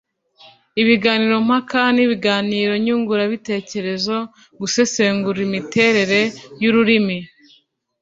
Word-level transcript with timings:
ibiganiro 0.81 1.35
mpaka 1.47 1.81
n’ibiganiro 1.95 2.73
nyunguranabitekerezo. 2.85 4.15
Gusesengura 4.59 5.39
imiterere 5.47 6.21
y’ururimi 6.61 7.17